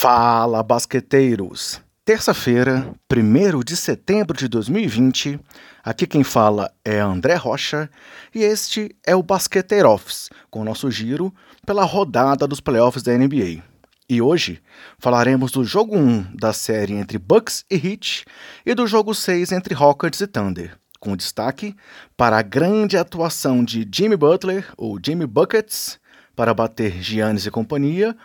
Fala, 0.00 0.62
basqueteiros! 0.62 1.80
Terça-feira, 2.04 2.88
1 3.12 3.64
de 3.64 3.76
setembro 3.76 4.38
de 4.38 4.46
2020, 4.46 5.40
aqui 5.82 6.06
quem 6.06 6.22
fala 6.22 6.70
é 6.84 7.00
André 7.00 7.34
Rocha 7.34 7.90
e 8.32 8.44
este 8.44 8.94
é 9.04 9.16
o 9.16 9.24
Basqueteiro 9.24 9.90
Office, 9.90 10.30
com 10.52 10.62
nosso 10.62 10.88
giro 10.88 11.34
pela 11.66 11.82
rodada 11.82 12.46
dos 12.46 12.60
playoffs 12.60 13.02
da 13.02 13.12
NBA. 13.12 13.60
E 14.08 14.22
hoje 14.22 14.62
falaremos 15.00 15.50
do 15.50 15.64
jogo 15.64 15.98
1 15.98 16.36
da 16.36 16.52
série 16.52 16.94
entre 16.94 17.18
Bucks 17.18 17.64
e 17.68 17.74
Heat 17.74 18.24
e 18.64 18.76
do 18.76 18.86
jogo 18.86 19.12
6 19.12 19.50
entre 19.50 19.74
Rockets 19.74 20.20
e 20.20 20.28
Thunder, 20.28 20.78
com 21.00 21.16
destaque 21.16 21.74
para 22.16 22.38
a 22.38 22.42
grande 22.42 22.96
atuação 22.96 23.64
de 23.64 23.84
Jimmy 23.92 24.16
Butler, 24.16 24.64
ou 24.76 24.96
Jimmy 25.04 25.26
Buckets, 25.26 25.98
para 26.36 26.54
bater 26.54 27.02
Giannis 27.02 27.46
e 27.46 27.50
companhia, 27.50 28.16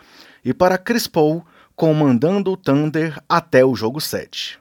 e 0.44 0.54
para 0.54 0.78
Chris 0.78 1.08
Paul 1.08 1.44
comandando 1.76 2.52
o 2.52 2.56
Thunder 2.56 3.20
até 3.28 3.64
o 3.64 3.74
jogo 3.74 4.00
7. 4.00 4.58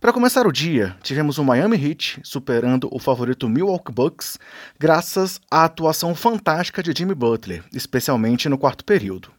Para 0.00 0.12
começar 0.12 0.46
o 0.46 0.52
dia, 0.52 0.96
tivemos 1.02 1.38
o 1.38 1.44
Miami 1.44 1.76
Heat 1.76 2.20
superando 2.22 2.88
o 2.92 3.00
favorito 3.00 3.48
Milwaukee 3.48 3.92
Bucks 3.92 4.38
graças 4.78 5.40
à 5.50 5.64
atuação 5.64 6.14
fantástica 6.14 6.80
de 6.80 6.92
Jimmy 6.96 7.16
Butler, 7.16 7.64
especialmente 7.74 8.48
no 8.48 8.56
quarto 8.56 8.84
período. 8.84 9.32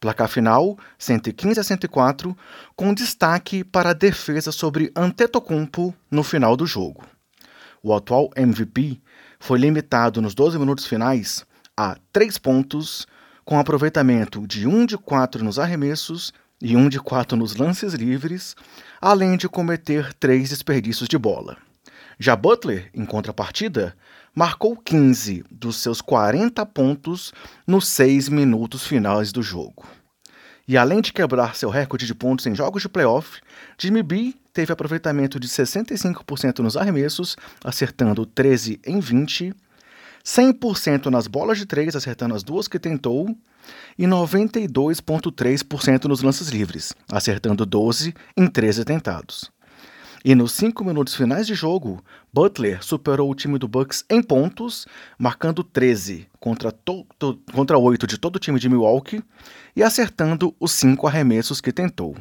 Placar 0.00 0.28
final 0.28 0.78
115 0.98 1.60
a 1.60 1.62
104, 1.62 2.34
com 2.74 2.94
destaque 2.94 3.62
para 3.62 3.90
a 3.90 3.94
defesa 3.94 4.50
sobre 4.50 4.90
Antetokounmpo 4.96 5.94
no 6.10 6.22
final 6.22 6.56
do 6.56 6.64
jogo. 6.64 7.04
O 7.82 7.94
atual 7.94 8.30
MVP 8.34 9.02
foi 9.38 9.58
limitado 9.58 10.22
nos 10.22 10.34
12 10.34 10.58
minutos 10.58 10.86
finais 10.86 11.44
a 11.76 11.96
3 12.12 12.38
pontos, 12.38 13.06
com 13.48 13.58
aproveitamento 13.58 14.46
de 14.46 14.68
1 14.68 14.84
de 14.84 14.98
4 14.98 15.42
nos 15.42 15.58
arremessos 15.58 16.34
e 16.60 16.76
1 16.76 16.90
de 16.90 17.00
4 17.00 17.34
nos 17.34 17.56
lances 17.56 17.94
livres, 17.94 18.54
além 19.00 19.38
de 19.38 19.48
cometer 19.48 20.12
3 20.12 20.50
desperdícios 20.50 21.08
de 21.08 21.16
bola. 21.16 21.56
Já 22.18 22.36
Butler, 22.36 22.90
em 22.92 23.06
contrapartida, 23.06 23.96
marcou 24.34 24.76
15 24.76 25.46
dos 25.50 25.78
seus 25.78 26.02
40 26.02 26.66
pontos 26.66 27.32
nos 27.66 27.88
6 27.88 28.28
minutos 28.28 28.86
finais 28.86 29.32
do 29.32 29.42
jogo. 29.42 29.86
E 30.68 30.76
além 30.76 31.00
de 31.00 31.10
quebrar 31.10 31.56
seu 31.56 31.70
recorde 31.70 32.04
de 32.04 32.14
pontos 32.14 32.46
em 32.46 32.54
jogos 32.54 32.82
de 32.82 32.88
playoff, 32.90 33.40
Jimmy 33.78 34.02
B 34.02 34.34
teve 34.52 34.74
aproveitamento 34.74 35.40
de 35.40 35.48
65% 35.48 36.58
nos 36.58 36.76
arremessos, 36.76 37.34
acertando 37.64 38.26
13 38.26 38.78
em 38.84 39.00
20 39.00 39.54
100% 40.24 41.06
nas 41.06 41.26
bolas 41.26 41.58
de 41.58 41.66
três, 41.66 41.96
acertando 41.96 42.34
as 42.34 42.42
duas 42.42 42.68
que 42.68 42.78
tentou, 42.78 43.34
e 43.98 44.04
92,3% 44.04 46.04
nos 46.04 46.22
lances 46.22 46.48
livres, 46.48 46.94
acertando 47.10 47.66
12 47.66 48.14
em 48.36 48.46
13 48.46 48.84
tentados. 48.84 49.50
E 50.24 50.34
nos 50.34 50.52
cinco 50.52 50.84
minutos 50.84 51.14
finais 51.14 51.46
de 51.46 51.54
jogo, 51.54 52.02
Butler 52.32 52.82
superou 52.82 53.30
o 53.30 53.34
time 53.34 53.58
do 53.58 53.68
Bucks 53.68 54.04
em 54.10 54.22
pontos, 54.22 54.86
marcando 55.18 55.62
13 55.62 56.26
contra, 56.40 56.74
contra 57.52 57.78
8 57.78 58.06
de 58.06 58.18
todo 58.18 58.36
o 58.36 58.40
time 58.40 58.58
de 58.58 58.68
Milwaukee 58.68 59.22
e 59.76 59.82
acertando 59.82 60.54
os 60.58 60.72
cinco 60.72 61.06
arremessos 61.06 61.60
que 61.60 61.72
tentou 61.72 62.16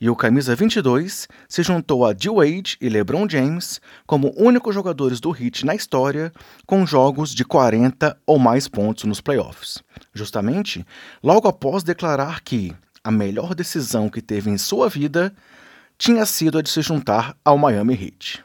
e 0.00 0.08
o 0.08 0.16
camisa 0.16 0.56
22 0.56 1.28
se 1.46 1.62
juntou 1.62 2.06
a 2.06 2.12
D-Wade 2.12 2.78
e 2.80 2.88
LeBron 2.88 3.28
James 3.28 3.80
como 4.06 4.32
únicos 4.36 4.74
jogadores 4.74 5.20
do 5.20 5.30
Heat 5.30 5.66
na 5.66 5.74
história 5.74 6.32
com 6.64 6.86
jogos 6.86 7.34
de 7.34 7.44
40 7.44 8.16
ou 8.26 8.38
mais 8.38 8.66
pontos 8.66 9.04
nos 9.04 9.20
playoffs. 9.20 9.82
Justamente 10.14 10.84
logo 11.22 11.46
após 11.46 11.82
declarar 11.82 12.40
que 12.40 12.74
a 13.04 13.10
melhor 13.10 13.54
decisão 13.54 14.08
que 14.08 14.22
teve 14.22 14.50
em 14.50 14.56
sua 14.56 14.88
vida 14.88 15.34
tinha 15.98 16.24
sido 16.24 16.58
a 16.58 16.62
de 16.62 16.70
se 16.70 16.80
juntar 16.80 17.36
ao 17.44 17.58
Miami 17.58 17.94
Heat. 17.94 18.42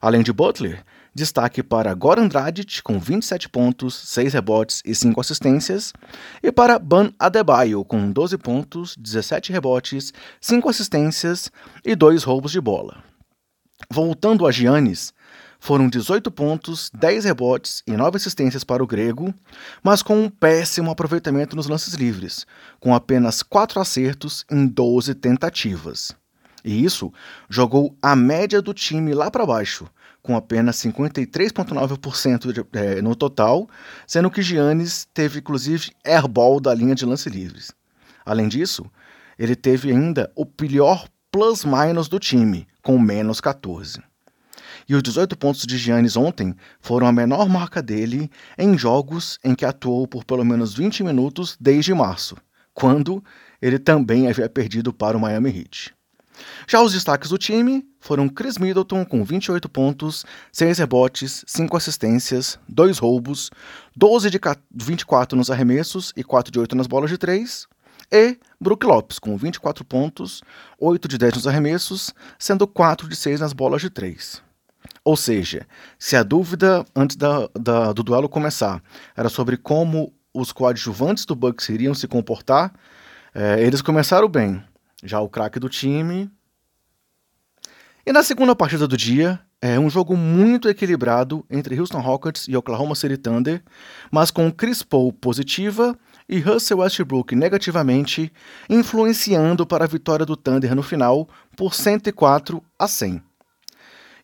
Além 0.00 0.22
de 0.22 0.32
Butler, 0.32 0.84
Destaque 1.20 1.62
para 1.62 1.92
Goran 1.92 2.26
Dragic, 2.28 2.82
com 2.82 2.98
27 2.98 3.46
pontos, 3.50 3.94
6 3.94 4.32
rebotes 4.32 4.80
e 4.86 4.94
5 4.94 5.20
assistências, 5.20 5.92
e 6.42 6.50
para 6.50 6.78
Ban 6.78 7.12
Adebayo, 7.18 7.84
com 7.84 8.10
12 8.10 8.38
pontos, 8.38 8.96
17 8.96 9.52
rebotes, 9.52 10.14
5 10.40 10.66
assistências 10.70 11.52
e 11.84 11.94
2 11.94 12.22
roubos 12.22 12.52
de 12.52 12.58
bola. 12.58 13.04
Voltando 13.90 14.46
a 14.46 14.50
Giannis, 14.50 15.12
foram 15.58 15.90
18 15.90 16.30
pontos, 16.30 16.90
10 16.94 17.26
rebotes 17.26 17.82
e 17.86 17.92
9 17.92 18.16
assistências 18.16 18.64
para 18.64 18.82
o 18.82 18.86
grego, 18.86 19.34
mas 19.82 20.02
com 20.02 20.22
um 20.22 20.30
péssimo 20.30 20.90
aproveitamento 20.90 21.54
nos 21.54 21.66
lances 21.66 21.92
livres, 21.92 22.46
com 22.80 22.94
apenas 22.94 23.42
4 23.42 23.78
acertos 23.78 24.46
em 24.50 24.66
12 24.66 25.14
tentativas. 25.16 26.16
E 26.64 26.82
isso 26.82 27.12
jogou 27.46 27.94
a 28.00 28.16
média 28.16 28.62
do 28.62 28.72
time 28.72 29.12
lá 29.12 29.30
para 29.30 29.44
baixo, 29.44 29.86
com 30.22 30.36
apenas 30.36 30.76
53,9% 30.76 32.66
é, 32.72 33.02
no 33.02 33.14
total, 33.14 33.68
sendo 34.06 34.30
que 34.30 34.42
Giannis 34.42 35.08
teve 35.12 35.38
inclusive 35.40 35.90
airball 36.04 36.60
da 36.60 36.74
linha 36.74 36.94
de 36.94 37.06
lance 37.06 37.28
livres. 37.28 37.72
Além 38.24 38.48
disso, 38.48 38.84
ele 39.38 39.56
teve 39.56 39.90
ainda 39.90 40.30
o 40.36 40.44
pior 40.44 41.08
plus-minus 41.32 42.08
do 42.08 42.18
time, 42.18 42.66
com 42.82 42.98
menos 42.98 43.40
14. 43.40 44.02
E 44.88 44.94
os 44.94 45.02
18 45.02 45.36
pontos 45.36 45.66
de 45.66 45.78
Giannis 45.78 46.16
ontem 46.16 46.54
foram 46.80 47.06
a 47.06 47.12
menor 47.12 47.48
marca 47.48 47.80
dele 47.80 48.30
em 48.58 48.76
jogos 48.76 49.38
em 49.44 49.54
que 49.54 49.64
atuou 49.64 50.06
por 50.06 50.24
pelo 50.24 50.44
menos 50.44 50.74
20 50.74 51.04
minutos 51.04 51.56
desde 51.60 51.94
março, 51.94 52.36
quando 52.74 53.22
ele 53.62 53.78
também 53.78 54.28
havia 54.28 54.48
perdido 54.48 54.92
para 54.92 55.16
o 55.16 55.20
Miami 55.20 55.50
Heat. 55.50 55.94
Já 56.66 56.80
os 56.80 56.92
destaques 56.92 57.30
do 57.30 57.38
time 57.38 57.86
foram 58.00 58.28
Chris 58.28 58.58
Middleton 58.58 59.04
com 59.04 59.24
28 59.24 59.68
pontos, 59.68 60.24
6 60.52 60.78
rebotes, 60.78 61.44
5 61.46 61.76
assistências, 61.76 62.58
2 62.68 62.98
roubos, 62.98 63.50
12 63.96 64.30
de 64.30 64.40
24 64.74 65.36
nos 65.36 65.50
arremessos 65.50 66.12
e 66.16 66.24
4 66.24 66.52
de 66.52 66.58
8 66.58 66.74
nas 66.76 66.86
bolas 66.86 67.10
de 67.10 67.18
3, 67.18 67.66
e 68.12 68.38
Brook 68.60 68.84
Lopes 68.84 69.18
com 69.18 69.36
24 69.36 69.84
pontos, 69.84 70.42
8 70.78 71.06
de 71.06 71.16
10 71.16 71.34
nos 71.34 71.46
arremessos, 71.46 72.12
sendo 72.38 72.66
4 72.66 73.08
de 73.08 73.14
6 73.14 73.40
nas 73.40 73.52
bolas 73.52 73.80
de 73.80 73.90
3. 73.90 74.42
Ou 75.04 75.16
seja, 75.16 75.66
se 75.98 76.16
a 76.16 76.22
dúvida 76.22 76.84
antes 76.94 77.16
da, 77.16 77.48
da, 77.58 77.92
do 77.92 78.02
duelo 78.02 78.28
começar 78.28 78.82
era 79.16 79.28
sobre 79.28 79.56
como 79.56 80.12
os 80.34 80.52
coadjuvantes 80.52 81.24
do 81.24 81.34
Bucks 81.34 81.68
iriam 81.68 81.94
se 81.94 82.06
comportar, 82.06 82.72
é, 83.34 83.62
eles 83.62 83.80
começaram 83.82 84.28
bem. 84.28 84.62
Já 85.02 85.20
o 85.20 85.28
craque 85.28 85.58
do 85.58 85.68
time 85.68 86.30
e 88.04 88.12
na 88.12 88.22
segunda 88.22 88.56
partida 88.56 88.88
do 88.88 88.96
dia, 88.96 89.38
é 89.60 89.78
um 89.78 89.90
jogo 89.90 90.16
muito 90.16 90.70
equilibrado 90.70 91.44
entre 91.50 91.78
Houston 91.78 92.00
Rockets 92.00 92.48
e 92.48 92.56
Oklahoma 92.56 92.94
City 92.94 93.18
Thunder, 93.18 93.62
mas 94.10 94.30
com 94.30 94.50
Chris 94.50 94.82
Paul 94.82 95.12
positiva 95.12 95.94
e 96.26 96.40
Russell 96.40 96.78
Westbrook 96.78 97.36
negativamente, 97.36 98.32
influenciando 98.70 99.66
para 99.66 99.84
a 99.84 99.86
vitória 99.86 100.24
do 100.24 100.34
Thunder 100.34 100.74
no 100.74 100.82
final 100.82 101.28
por 101.54 101.74
104 101.74 102.62
a 102.78 102.88
100. 102.88 103.22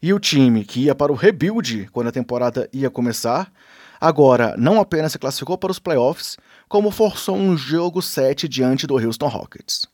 E 0.02 0.12
o 0.14 0.18
time 0.18 0.64
que 0.64 0.84
ia 0.84 0.94
para 0.94 1.12
o 1.12 1.14
rebuild 1.14 1.88
quando 1.92 2.08
a 2.08 2.12
temporada 2.12 2.68
ia 2.72 2.88
começar, 2.88 3.52
agora 4.00 4.54
não 4.56 4.80
apenas 4.80 5.12
se 5.12 5.18
classificou 5.18 5.58
para 5.58 5.70
os 5.70 5.78
playoffs, 5.78 6.38
como 6.66 6.90
forçou 6.90 7.36
um 7.36 7.58
jogo 7.58 8.00
7 8.00 8.48
diante 8.48 8.86
do 8.86 8.96
Houston 8.96 9.28
Rockets. 9.28 9.86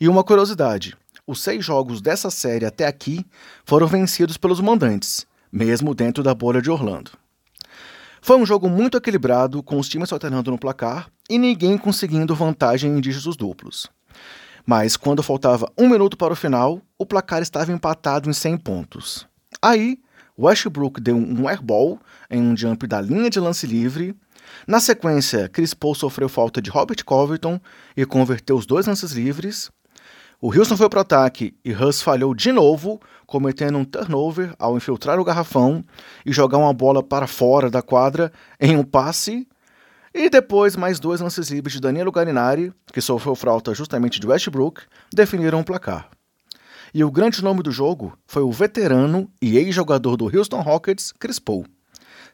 E 0.00 0.08
uma 0.08 0.24
curiosidade: 0.24 0.96
os 1.26 1.42
seis 1.42 1.64
jogos 1.64 2.00
dessa 2.00 2.30
série 2.30 2.66
até 2.66 2.86
aqui 2.86 3.24
foram 3.64 3.86
vencidos 3.86 4.36
pelos 4.36 4.60
mandantes, 4.60 5.26
mesmo 5.50 5.94
dentro 5.94 6.22
da 6.22 6.34
bolha 6.34 6.60
de 6.60 6.70
Orlando. 6.70 7.12
Foi 8.20 8.36
um 8.36 8.46
jogo 8.46 8.68
muito 8.70 8.96
equilibrado, 8.96 9.62
com 9.62 9.78
os 9.78 9.88
times 9.88 10.12
alternando 10.12 10.50
no 10.50 10.58
placar 10.58 11.08
e 11.28 11.38
ninguém 11.38 11.76
conseguindo 11.76 12.34
vantagem 12.34 12.90
em 12.90 13.00
dígitos 13.00 13.36
duplos. 13.36 13.86
Mas 14.66 14.96
quando 14.96 15.22
faltava 15.22 15.70
um 15.76 15.88
minuto 15.88 16.16
para 16.16 16.32
o 16.32 16.36
final, 16.36 16.80
o 16.98 17.04
placar 17.04 17.42
estava 17.42 17.70
empatado 17.70 18.30
em 18.30 18.32
100 18.32 18.56
pontos. 18.58 19.26
Aí, 19.60 19.98
Westbrook 20.38 21.00
deu 21.00 21.16
um 21.16 21.48
airball 21.48 22.00
em 22.30 22.40
um 22.40 22.56
jump 22.56 22.86
da 22.86 23.00
linha 23.00 23.28
de 23.28 23.38
lance 23.38 23.66
livre. 23.66 24.16
Na 24.66 24.80
sequência, 24.80 25.48
Chris 25.48 25.74
Paul 25.74 25.94
sofreu 25.94 26.28
falta 26.28 26.62
de 26.62 26.70
Robert 26.70 27.04
Covington 27.04 27.60
e 27.96 28.06
converteu 28.06 28.56
os 28.56 28.66
dois 28.66 28.86
lances 28.86 29.12
livres. 29.12 29.70
O 30.40 30.52
Houston 30.52 30.76
foi 30.76 30.88
para 30.88 30.98
o 30.98 31.02
ataque 31.02 31.54
e 31.64 31.72
Russ 31.72 32.02
falhou 32.02 32.34
de 32.34 32.52
novo, 32.52 33.00
cometendo 33.26 33.78
um 33.78 33.84
turnover 33.84 34.54
ao 34.58 34.76
infiltrar 34.76 35.18
o 35.18 35.24
garrafão 35.24 35.82
e 36.24 36.32
jogar 36.32 36.58
uma 36.58 36.72
bola 36.72 37.02
para 37.02 37.26
fora 37.26 37.70
da 37.70 37.80
quadra 37.80 38.32
em 38.60 38.76
um 38.76 38.84
passe. 38.84 39.48
E 40.12 40.28
depois, 40.30 40.76
mais 40.76 41.00
dois 41.00 41.20
lances 41.20 41.50
livres 41.50 41.74
de 41.74 41.80
Danilo 41.80 42.12
Garinari, 42.12 42.72
que 42.92 43.00
sofreu 43.00 43.34
falta 43.34 43.74
justamente 43.74 44.20
de 44.20 44.26
Westbrook, 44.26 44.82
definiram 45.12 45.60
o 45.60 45.64
placar. 45.64 46.08
E 46.92 47.02
o 47.02 47.10
grande 47.10 47.42
nome 47.42 47.62
do 47.62 47.72
jogo 47.72 48.16
foi 48.24 48.42
o 48.42 48.52
veterano 48.52 49.28
e 49.42 49.56
ex-jogador 49.56 50.16
do 50.16 50.26
Houston 50.26 50.60
Rockets, 50.60 51.12
Chris 51.18 51.40
Paul. 51.40 51.66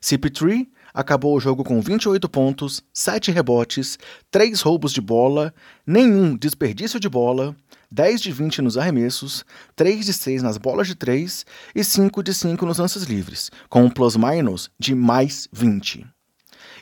CP3 0.03 0.67
acabou 0.93 1.35
o 1.35 1.41
jogo 1.41 1.65
com 1.65 1.81
28 1.81 2.29
pontos, 2.29 2.83
7 2.93 3.31
rebotes, 3.31 3.99
3 4.31 4.61
roubos 4.61 4.93
de 4.93 5.01
bola, 5.01 5.55
nenhum 5.87 6.37
desperdício 6.37 7.01
de 7.01 7.09
bola, 7.09 7.57
10 7.93 8.21
de 8.21 8.31
20 8.31 8.63
nos 8.63 8.79
arremessos, 8.79 9.45
3 9.75 10.07
de 10.07 10.13
6 10.13 10.43
nas 10.45 10.57
bolas 10.57 10.87
de 10.87 10.95
3 10.95 11.45
e 11.75 11.83
5 11.83 12.23
de 12.23 12.33
5 12.33 12.65
nos 12.65 12.79
lances 12.79 13.03
livres, 13.03 13.51
com 13.69 13.83
um 13.83 13.91
plus-minus 13.91 14.71
de 14.79 14.95
mais 14.95 15.49
20. 15.53 16.07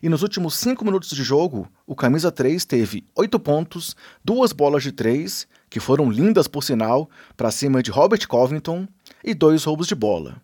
E 0.03 0.09
nos 0.09 0.23
últimos 0.23 0.57
5 0.59 0.85
minutos 0.85 1.09
de 1.11 1.23
jogo, 1.23 1.67
o 1.87 1.97
camisa 1.97 2.31
3 2.31 2.63
teve 2.67 3.07
8 3.17 3.41
pontos, 3.41 3.97
2 4.23 4.53
bolas 4.53 4.83
de 4.83 4.93
3, 4.93 5.49
que 5.71 5.81
foram 5.81 6.11
lindas 6.11 6.47
por 6.47 6.63
sinal, 6.63 7.09
para 7.37 7.51
cima 7.51 7.83
de 7.83 7.91
Robert 7.91 8.27
Covington, 8.29 8.87
e 9.25 9.33
2 9.35 9.65
roubos 9.65 9.87
de 9.87 9.95
bola. 9.95 10.37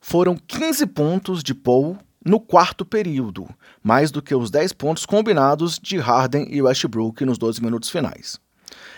Foram 0.00 0.36
15 0.36 0.86
pontos 0.86 1.42
de 1.42 1.52
Paul 1.52 1.98
no 2.24 2.38
quarto 2.38 2.86
período, 2.86 3.48
mais 3.82 4.10
do 4.12 4.22
que 4.22 4.34
os 4.34 4.50
10 4.50 4.72
pontos 4.72 5.04
combinados 5.04 5.80
de 5.82 5.98
Harden 5.98 6.46
e 6.48 6.62
Westbrook 6.62 7.24
nos 7.24 7.38
12 7.38 7.60
minutos 7.60 7.90
finais. 7.90 8.43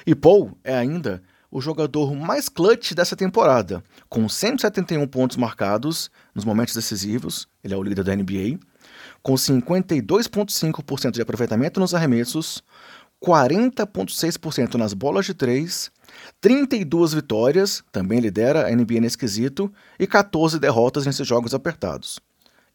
E 0.06 0.14
Paul 0.14 0.56
é 0.62 0.76
ainda 0.76 1.22
o 1.50 1.60
jogador 1.60 2.14
mais 2.14 2.48
clutch 2.48 2.92
dessa 2.92 3.16
temporada, 3.16 3.82
com 4.08 4.28
171 4.28 5.06
pontos 5.06 5.36
marcados 5.36 6.10
nos 6.34 6.44
momentos 6.44 6.74
decisivos, 6.74 7.48
ele 7.64 7.74
é 7.74 7.76
o 7.76 7.82
líder 7.82 8.04
da 8.04 8.14
NBA, 8.14 8.58
com 9.22 9.34
52,5% 9.34 11.12
de 11.12 11.22
aproveitamento 11.22 11.80
nos 11.80 11.94
arremessos, 11.94 12.62
40,6% 13.24 14.74
nas 14.74 14.92
bolas 14.92 15.26
de 15.26 15.34
três, 15.34 15.90
32 16.40 17.14
vitórias, 17.14 17.82
também 17.90 18.20
lidera 18.20 18.66
a 18.66 18.70
NBA 18.70 19.00
nesse 19.00 19.18
quesito, 19.18 19.72
e 19.98 20.06
14 20.06 20.58
derrotas 20.60 21.06
nesses 21.06 21.26
jogos 21.26 21.54
apertados. 21.54 22.20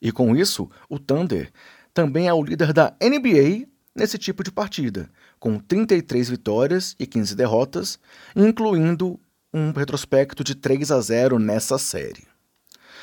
E 0.02 0.12
com 0.12 0.36
isso, 0.36 0.70
o 0.90 0.98
Thunder 0.98 1.52
também 1.94 2.28
é 2.28 2.34
o 2.34 2.44
líder 2.44 2.74
da 2.74 2.94
NBA 3.02 3.71
nesse 3.96 4.18
tipo 4.18 4.44
de 4.44 4.52
partida, 4.52 5.10
com 5.40 5.60
33 5.60 6.30
vitórias 6.30 6.96
e 7.00 7.06
15 7.06 7.36
derrotas, 7.36 8.00
incluindo 8.36 9.20
um 9.54 9.72
retrospecto 9.72 10.44
de 10.44 10.56
3 10.56 10.92
a 10.92 11.02
0 11.02 11.38
nessa 11.38 11.78
série. 11.78 12.26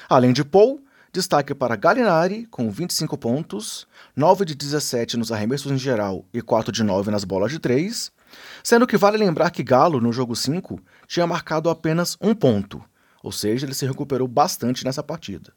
Além 0.09 0.33
de 0.33 0.45
Paul, 0.45 0.83
destaque 1.13 1.55
para 1.55 1.77
Gallinari, 1.77 2.47
com 2.47 2.71
25 2.71 3.19
pontos, 3.19 3.87
9 4.17 4.45
de 4.45 4.55
17 4.55 5.17
nos 5.17 5.31
arremessos 5.31 5.71
em 5.71 5.79
geral 5.79 6.25
e 6.33 6.41
4 6.41 6.73
de 6.73 6.83
9 6.83 7.11
nas 7.11 7.25
bolas 7.25 7.53
de 7.53 7.59
3, 7.59 8.11
sendo 8.63 8.87
que 8.87 8.97
vale 8.97 9.19
lembrar 9.19 9.51
que 9.51 9.63
Galo, 9.63 10.01
no 10.01 10.13
jogo 10.13 10.35
5, 10.35 10.81
tinha 11.07 11.27
marcado 11.27 11.69
apenas 11.69 12.17
um 12.21 12.35
ponto, 12.35 12.83
ou 13.23 13.33
seja, 13.33 13.67
ele 13.67 13.75
se 13.75 13.87
recuperou 13.87 14.29
bastante 14.29 14.85
nessa 14.85 15.03
partida. 15.03 15.53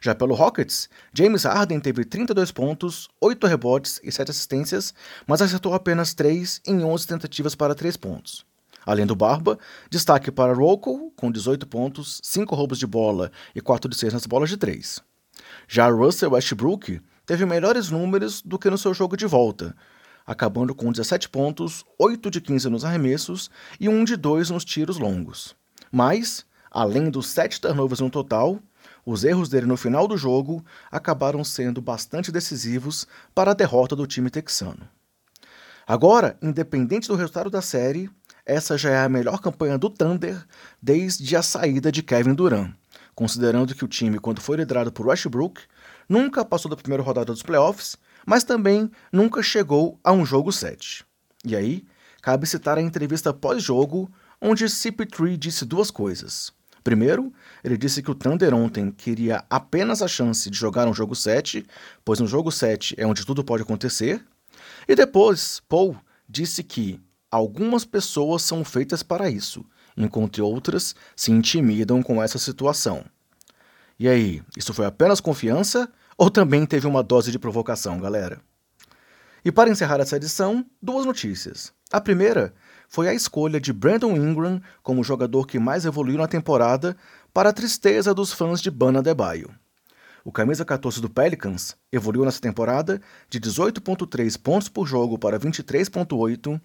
Já 0.00 0.14
pelo 0.14 0.34
Rockets, 0.34 0.88
James 1.12 1.44
Harden 1.44 1.78
teve 1.78 2.06
32 2.06 2.50
pontos, 2.50 3.08
8 3.20 3.46
rebotes 3.46 4.00
e 4.02 4.10
7 4.10 4.30
assistências, 4.30 4.94
mas 5.26 5.42
acertou 5.42 5.74
apenas 5.74 6.14
3 6.14 6.62
em 6.66 6.82
11 6.82 7.06
tentativas 7.06 7.54
para 7.54 7.74
3 7.74 7.98
pontos. 7.98 8.46
Além 8.86 9.04
do 9.04 9.14
Barba, 9.14 9.58
destaque 9.90 10.30
para 10.30 10.54
Rocco, 10.54 11.12
com 11.14 11.30
18 11.30 11.66
pontos, 11.66 12.18
5 12.24 12.54
roubos 12.54 12.78
de 12.78 12.86
bola 12.86 13.30
e 13.54 13.60
4 13.60 13.90
de 13.90 13.96
6 13.96 14.14
nas 14.14 14.26
bolas 14.26 14.48
de 14.48 14.56
3. 14.56 15.02
Já 15.68 15.90
Russell 15.90 16.32
Westbrook 16.32 17.00
teve 17.26 17.44
melhores 17.44 17.90
números 17.90 18.40
do 18.40 18.58
que 18.58 18.70
no 18.70 18.78
seu 18.78 18.94
jogo 18.94 19.18
de 19.18 19.26
volta, 19.26 19.76
acabando 20.26 20.74
com 20.74 20.90
17 20.90 21.28
pontos, 21.28 21.84
8 21.98 22.30
de 22.30 22.40
15 22.40 22.70
nos 22.70 22.84
arremessos 22.86 23.50
e 23.78 23.86
1 23.86 24.04
de 24.04 24.16
2 24.16 24.48
nos 24.48 24.64
tiros 24.64 24.96
longos. 24.98 25.54
Mas, 25.92 26.46
além 26.70 27.10
dos 27.10 27.26
7 27.28 27.60
turnovers 27.60 28.00
no 28.00 28.08
total, 28.08 28.60
os 29.04 29.24
erros 29.24 29.48
dele 29.48 29.66
no 29.66 29.76
final 29.76 30.06
do 30.06 30.16
jogo 30.16 30.64
acabaram 30.90 31.42
sendo 31.44 31.80
bastante 31.80 32.30
decisivos 32.30 33.06
para 33.34 33.50
a 33.50 33.54
derrota 33.54 33.96
do 33.96 34.06
time 34.06 34.30
texano. 34.30 34.88
Agora, 35.86 36.36
independente 36.40 37.08
do 37.08 37.16
resultado 37.16 37.50
da 37.50 37.60
série, 37.60 38.08
essa 38.46 38.78
já 38.78 38.90
é 38.90 39.04
a 39.04 39.08
melhor 39.08 39.40
campanha 39.40 39.76
do 39.76 39.90
Thunder 39.90 40.44
desde 40.80 41.36
a 41.36 41.42
saída 41.42 41.90
de 41.90 42.02
Kevin 42.02 42.34
Durant, 42.34 42.72
considerando 43.14 43.74
que 43.74 43.84
o 43.84 43.88
time, 43.88 44.18
quando 44.18 44.40
foi 44.40 44.56
liderado 44.56 44.92
por 44.92 45.06
Westbrook, 45.06 45.60
nunca 46.08 46.44
passou 46.44 46.70
da 46.70 46.76
primeira 46.76 47.02
rodada 47.02 47.32
dos 47.32 47.42
playoffs, 47.42 47.96
mas 48.26 48.44
também 48.44 48.90
nunca 49.12 49.42
chegou 49.42 49.98
a 50.02 50.12
um 50.12 50.24
jogo 50.24 50.52
7. 50.52 51.04
E 51.44 51.56
aí, 51.56 51.84
cabe 52.22 52.46
citar 52.46 52.78
a 52.78 52.82
entrevista 52.82 53.32
pós-jogo, 53.32 54.10
onde 54.40 54.64
CP3 54.66 55.36
disse 55.36 55.64
duas 55.64 55.90
coisas. 55.90 56.52
Primeiro, 56.82 57.32
ele 57.62 57.76
disse 57.76 58.02
que 58.02 58.10
o 58.10 58.14
Thunder 58.14 58.54
ontem 58.54 58.90
queria 58.90 59.44
apenas 59.50 60.00
a 60.00 60.08
chance 60.08 60.48
de 60.48 60.56
jogar 60.56 60.88
um 60.88 60.94
jogo 60.94 61.14
7, 61.14 61.64
pois 62.04 62.20
no 62.20 62.26
jogo 62.26 62.50
7 62.50 62.94
é 62.98 63.06
onde 63.06 63.24
tudo 63.24 63.44
pode 63.44 63.62
acontecer. 63.62 64.24
E 64.88 64.94
depois, 64.94 65.60
Paul 65.68 65.96
disse 66.28 66.62
que 66.62 67.00
algumas 67.30 67.84
pessoas 67.84 68.42
são 68.42 68.64
feitas 68.64 69.02
para 69.02 69.30
isso, 69.30 69.64
enquanto 69.96 70.44
outras 70.44 70.94
se 71.14 71.30
intimidam 71.30 72.02
com 72.02 72.22
essa 72.22 72.38
situação. 72.38 73.04
E 73.98 74.08
aí, 74.08 74.42
isso 74.56 74.72
foi 74.72 74.86
apenas 74.86 75.20
confiança 75.20 75.90
ou 76.16 76.30
também 76.30 76.64
teve 76.64 76.86
uma 76.86 77.02
dose 77.02 77.30
de 77.30 77.38
provocação, 77.38 78.00
galera? 78.00 78.40
E 79.44 79.52
para 79.52 79.70
encerrar 79.70 80.00
essa 80.00 80.16
edição, 80.16 80.64
duas 80.82 81.04
notícias. 81.04 81.72
A 81.92 82.00
primeira 82.00 82.54
foi 82.88 83.08
a 83.08 83.14
escolha 83.14 83.60
de 83.60 83.72
Brandon 83.72 84.12
Ingram 84.16 84.62
como 84.80 85.02
jogador 85.02 85.44
que 85.44 85.58
mais 85.58 85.84
evoluiu 85.84 86.18
na 86.18 86.28
temporada, 86.28 86.96
para 87.34 87.50
a 87.50 87.52
tristeza 87.52 88.14
dos 88.14 88.32
fãs 88.32 88.60
de 88.60 88.70
Bana 88.70 89.00
Adebayo. 89.00 89.50
O 90.24 90.30
camisa 90.30 90.64
14 90.64 91.00
do 91.00 91.10
Pelicans 91.10 91.76
evoluiu 91.90 92.24
nessa 92.24 92.40
temporada 92.40 93.00
de 93.28 93.40
18.3 93.40 94.40
pontos 94.40 94.68
por 94.68 94.86
jogo 94.86 95.18
para 95.18 95.38
23.8, 95.38 96.60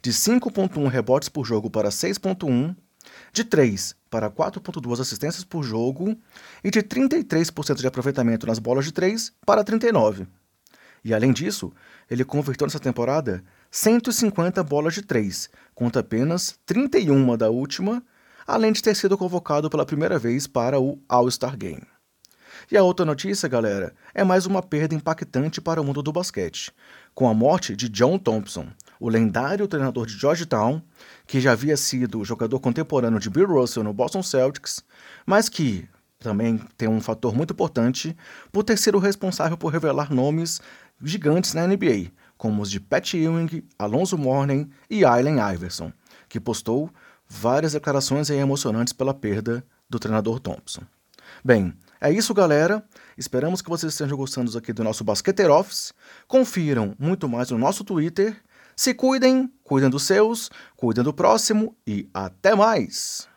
de 0.00 0.10
5.1 0.12 0.88
rebotes 0.88 1.28
por 1.28 1.44
jogo 1.44 1.68
para 1.68 1.90
6.1, 1.90 2.74
de 3.34 3.44
3 3.44 3.96
para 4.08 4.30
4.2 4.30 5.00
assistências 5.00 5.44
por 5.44 5.62
jogo 5.62 6.16
e 6.64 6.70
de 6.70 6.82
33% 6.82 7.76
de 7.76 7.86
aproveitamento 7.86 8.46
nas 8.46 8.58
bolas 8.58 8.86
de 8.86 8.92
3 8.92 9.32
para 9.44 9.62
39. 9.62 10.26
E 11.04 11.14
além 11.14 11.32
disso, 11.32 11.72
ele 12.10 12.24
converteu 12.24 12.66
nessa 12.66 12.80
temporada 12.80 13.42
150 13.70 14.64
bolas 14.64 14.94
de 14.94 15.02
3, 15.02 15.48
contra 15.76 16.00
apenas 16.00 16.58
31 16.66 17.36
da 17.36 17.50
última, 17.50 18.02
além 18.44 18.72
de 18.72 18.82
ter 18.82 18.96
sido 18.96 19.16
convocado 19.16 19.70
pela 19.70 19.86
primeira 19.86 20.18
vez 20.18 20.48
para 20.48 20.80
o 20.80 21.00
All-Star 21.08 21.56
Game. 21.56 21.86
E 22.70 22.76
a 22.76 22.82
outra 22.82 23.06
notícia, 23.06 23.48
galera, 23.48 23.94
é 24.12 24.24
mais 24.24 24.44
uma 24.44 24.60
perda 24.60 24.94
impactante 24.94 25.60
para 25.60 25.80
o 25.80 25.84
mundo 25.84 26.02
do 26.02 26.12
basquete, 26.12 26.72
com 27.14 27.28
a 27.28 27.34
morte 27.34 27.76
de 27.76 27.88
John 27.88 28.18
Thompson, 28.18 28.66
o 28.98 29.08
lendário 29.08 29.68
treinador 29.68 30.04
de 30.04 30.18
Georgetown, 30.18 30.82
que 31.24 31.40
já 31.40 31.52
havia 31.52 31.76
sido 31.76 32.24
jogador 32.24 32.58
contemporâneo 32.58 33.20
de 33.20 33.30
Bill 33.30 33.46
Russell 33.46 33.84
no 33.84 33.94
Boston 33.94 34.22
Celtics, 34.22 34.82
mas 35.24 35.48
que 35.48 35.88
também 36.18 36.60
tem 36.76 36.88
um 36.88 37.00
fator 37.00 37.34
muito 37.34 37.52
importante 37.52 38.16
por 38.50 38.64
ter 38.64 38.76
sido 38.76 38.98
responsável 38.98 39.56
por 39.56 39.72
revelar 39.72 40.12
nomes 40.12 40.60
gigantes 41.02 41.54
na 41.54 41.66
NBA, 41.66 42.10
como 42.40 42.62
os 42.62 42.70
de 42.70 42.80
Pat 42.80 43.12
Ewing, 43.12 43.62
Alonso 43.78 44.16
Mourning 44.16 44.70
e 44.88 45.04
Allen 45.04 45.36
Iverson, 45.52 45.92
que 46.26 46.40
postou 46.40 46.90
várias 47.28 47.74
declarações 47.74 48.30
emocionantes 48.30 48.94
pela 48.94 49.12
perda 49.12 49.62
do 49.90 49.98
treinador 49.98 50.40
Thompson. 50.40 50.80
Bem, 51.44 51.74
é 52.00 52.10
isso, 52.10 52.32
galera. 52.32 52.82
Esperamos 53.14 53.60
que 53.60 53.68
vocês 53.68 53.92
estejam 53.92 54.16
gostando 54.16 54.56
aqui 54.56 54.72
do 54.72 54.82
nosso 54.82 55.04
Basqueteiro 55.04 55.52
Office. 55.52 55.92
Confiram 56.26 56.96
muito 56.98 57.28
mais 57.28 57.50
no 57.50 57.58
nosso 57.58 57.84
Twitter. 57.84 58.42
Se 58.74 58.94
cuidem, 58.94 59.52
cuidem 59.62 59.90
dos 59.90 60.04
seus, 60.04 60.50
cuidem 60.78 61.04
do 61.04 61.12
próximo 61.12 61.76
e 61.86 62.08
até 62.14 62.54
mais! 62.54 63.28